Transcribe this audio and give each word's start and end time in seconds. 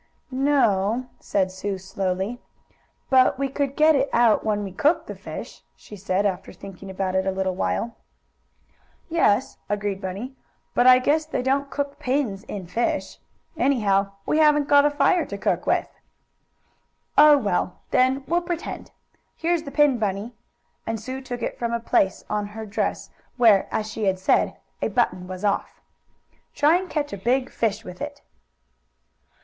"No," 0.31 1.05
said 1.19 1.51
Sue 1.51 1.77
slowly. 1.77 2.41
"But 3.11 3.37
we 3.37 3.49
could 3.49 3.75
get 3.75 3.93
it 3.95 4.09
out 4.11 4.43
when 4.43 4.63
we 4.63 4.71
cook 4.71 5.05
the 5.05 5.13
fish," 5.13 5.63
she 5.75 5.95
said, 5.95 6.25
after 6.25 6.51
thinking 6.51 6.89
about 6.89 7.13
it 7.13 7.27
a 7.27 7.31
little 7.31 7.53
while. 7.55 7.95
"Yes," 9.09 9.59
agreed 9.69 10.01
Bunny. 10.01 10.33
"But 10.73 10.87
I 10.87 10.97
guess 10.97 11.27
they 11.27 11.43
don't 11.43 11.69
cook 11.69 11.99
pins 11.99 12.41
in 12.45 12.65
fish. 12.65 13.19
Anyhow 13.55 14.13
we 14.25 14.39
haven't 14.39 14.67
got 14.67 14.85
a 14.87 14.89
fire 14.89 15.23
to 15.23 15.37
cook 15.37 15.67
with." 15.67 15.87
"Oh, 17.15 17.37
well, 17.37 17.81
then 17.91 18.23
we'll 18.27 18.41
pretend. 18.41 18.89
Here's 19.35 19.61
the 19.61 19.71
pin, 19.71 19.99
Bunny," 19.99 20.33
and 20.87 20.99
Sue 20.99 21.21
took 21.21 21.43
it 21.43 21.59
from 21.59 21.73
a 21.73 21.79
place 21.79 22.23
on 22.27 22.47
her 22.47 22.65
dress 22.65 23.11
where, 23.37 23.67
as 23.71 23.87
she 23.91 24.05
had 24.05 24.17
said, 24.17 24.57
a 24.81 24.87
button 24.87 25.27
was 25.27 25.45
off. 25.45 25.79
"Try 26.55 26.77
and 26.77 26.89
catch 26.89 27.13
a 27.13 27.17
big 27.17 27.51
fish 27.51 27.83
with 27.85 28.01
it." 28.01 28.23